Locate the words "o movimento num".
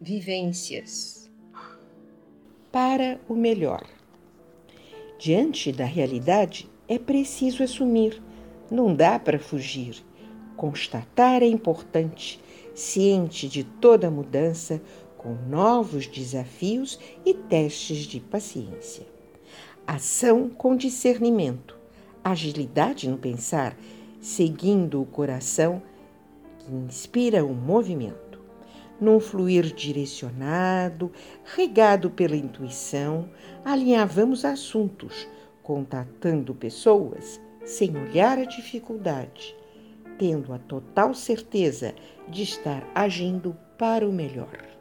27.44-29.18